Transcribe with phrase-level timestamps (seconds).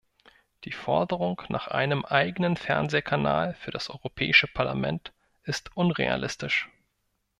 [0.63, 6.69] Die Forderung nach einem eigenen Fernsehkanal für das Europäische Parlament ist unrealistisch.